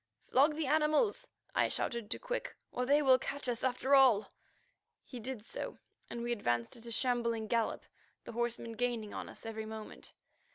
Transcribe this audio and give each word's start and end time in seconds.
"Flog 0.23 0.55
the 0.55 0.65
animals," 0.65 1.27
I 1.53 1.69
shouted 1.69 2.09
to 2.09 2.17
Quick, 2.17 2.55
"or 2.71 2.87
they 2.87 3.03
will 3.03 3.19
catch 3.19 3.47
us 3.47 3.63
after 3.63 3.93
all." 3.93 4.31
He 5.03 5.19
did 5.19 5.45
so, 5.45 5.77
and 6.09 6.23
we 6.23 6.31
advanced 6.31 6.75
at 6.75 6.87
a 6.87 6.91
shambling 6.91 7.45
gallop, 7.45 7.85
the 8.23 8.31
horsemen 8.31 8.71
gaining 8.71 9.13
on 9.13 9.29
us 9.29 9.45
every 9.45 9.67
moment. 9.67 10.11